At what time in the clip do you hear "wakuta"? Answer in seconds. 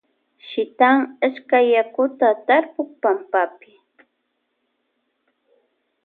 1.73-2.27